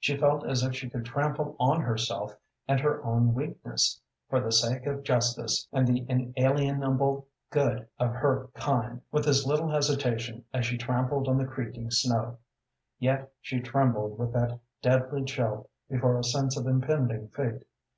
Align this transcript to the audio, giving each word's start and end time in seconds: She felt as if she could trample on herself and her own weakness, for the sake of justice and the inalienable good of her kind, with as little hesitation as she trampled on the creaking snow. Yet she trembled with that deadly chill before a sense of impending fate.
She 0.00 0.16
felt 0.16 0.46
as 0.46 0.62
if 0.62 0.74
she 0.74 0.88
could 0.88 1.04
trample 1.04 1.56
on 1.60 1.82
herself 1.82 2.34
and 2.66 2.80
her 2.80 3.04
own 3.04 3.34
weakness, 3.34 4.00
for 4.30 4.40
the 4.40 4.50
sake 4.50 4.86
of 4.86 5.02
justice 5.02 5.68
and 5.74 5.86
the 5.86 6.06
inalienable 6.08 7.28
good 7.50 7.86
of 7.98 8.08
her 8.14 8.48
kind, 8.54 9.02
with 9.12 9.26
as 9.28 9.46
little 9.46 9.68
hesitation 9.68 10.42
as 10.54 10.64
she 10.64 10.78
trampled 10.78 11.28
on 11.28 11.36
the 11.36 11.44
creaking 11.44 11.90
snow. 11.90 12.38
Yet 12.98 13.30
she 13.42 13.60
trembled 13.60 14.18
with 14.18 14.32
that 14.32 14.58
deadly 14.80 15.22
chill 15.24 15.68
before 15.90 16.18
a 16.18 16.24
sense 16.24 16.56
of 16.56 16.66
impending 16.66 17.28
fate. 17.28 17.64